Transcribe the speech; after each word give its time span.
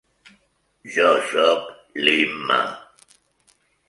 Jo 0.95 1.11
sóc 1.33 1.67
l'Imma. 2.07 2.57